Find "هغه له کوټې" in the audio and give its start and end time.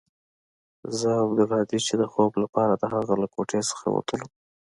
2.93-3.61